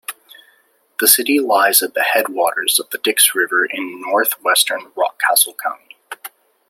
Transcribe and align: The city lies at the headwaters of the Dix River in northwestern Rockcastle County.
The 0.99 1.07
city 1.07 1.37
lies 1.39 1.83
at 1.83 1.93
the 1.93 2.01
headwaters 2.01 2.79
of 2.79 2.89
the 2.89 2.97
Dix 2.97 3.35
River 3.35 3.67
in 3.71 4.01
northwestern 4.01 4.89
Rockcastle 4.97 5.55
County. 5.61 5.95